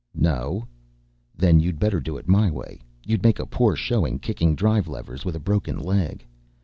"No." 0.15 0.65
"Then 1.35 1.59
you'd 1.59 1.77
better 1.77 1.99
do 1.99 2.17
it 2.17 2.27
my 2.27 2.49
way. 2.49 2.79
You'd 3.05 3.21
make 3.21 3.37
a 3.37 3.45
poor 3.45 3.75
showing, 3.75 4.17
kicking 4.17 4.55
drive 4.55 4.87
levers 4.87 5.23
with 5.25 5.35
a 5.35 5.39
broken 5.39 5.77
leg." 5.77 6.25